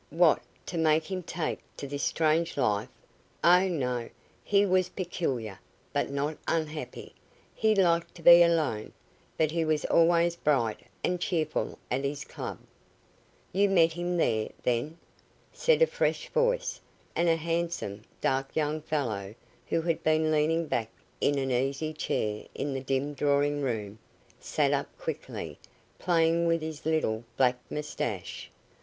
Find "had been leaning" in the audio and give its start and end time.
19.83-20.65